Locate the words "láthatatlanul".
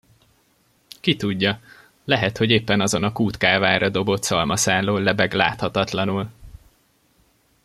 5.33-6.31